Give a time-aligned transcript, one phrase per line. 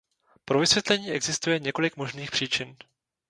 [0.45, 2.75] Pro vysvětlení existuje několik možných příčin.